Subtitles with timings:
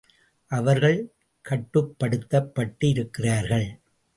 [0.47, 1.11] அவர்கள்
[1.41, 3.79] கட்டுப்படுத்தப் பட்டு இருக்கிறார்கள்.